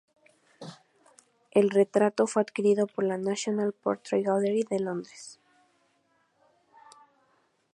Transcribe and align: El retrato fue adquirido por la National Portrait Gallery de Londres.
El 1.51 1.69
retrato 1.69 2.25
fue 2.25 2.41
adquirido 2.41 2.87
por 2.87 3.03
la 3.03 3.19
National 3.19 3.71
Portrait 3.71 4.25
Gallery 4.25 4.63
de 4.67 4.79
Londres. 4.79 5.39